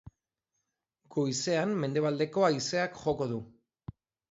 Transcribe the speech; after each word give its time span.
Goizean 1.17 1.77
mendebaldeko 1.85 2.47
haizeak 2.49 3.01
joko 3.05 3.31
du. 3.37 3.41